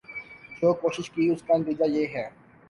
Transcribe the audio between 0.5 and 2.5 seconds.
جو کوشش کی اس کا نتیجہ یہ ہے۔